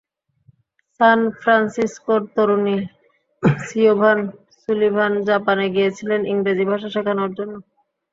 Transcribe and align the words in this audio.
সান 0.99 1.19
ফ্রান্সিসকোর 1.39 2.21
তরুণী 2.35 2.77
Siobhan 3.61 4.19
Sullivan 4.59 5.13
জাপানে 5.27 5.65
গিয়েছিলেন 5.75 6.21
ইংরেজি 6.31 6.65
ভাষা 6.71 6.89
শেখানোর 6.95 7.31
জন্য। 7.37 7.53